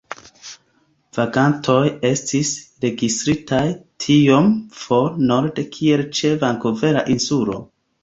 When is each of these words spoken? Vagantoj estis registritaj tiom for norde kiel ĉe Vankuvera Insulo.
Vagantoj 1.17 1.81
estis 2.09 2.55
registritaj 2.87 3.61
tiom 4.09 4.51
for 4.81 5.23
norde 5.31 5.71
kiel 5.79 6.07
ĉe 6.21 6.37
Vankuvera 6.47 7.09
Insulo. 7.19 7.65